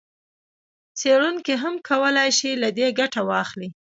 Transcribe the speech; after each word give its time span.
څېړونکي 0.99 1.53
هم 1.63 1.75
کولای 1.87 2.29
شي 2.37 2.51
له 2.61 2.69
دې 2.77 2.87
ګټه 2.99 3.21
واخلي. 3.29 3.69